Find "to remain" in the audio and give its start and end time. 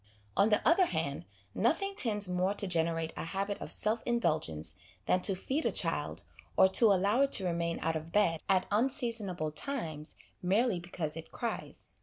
7.33-7.77